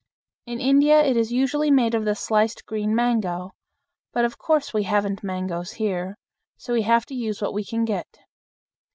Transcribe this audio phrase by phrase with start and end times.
[0.47, 3.51] In India it is usually made of the sliced green mango;
[4.13, 6.17] but of course we haven't mangoes here,
[6.57, 8.07] so we have to use what we can get.